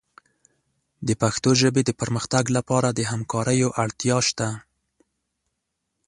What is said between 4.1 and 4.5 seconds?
شته.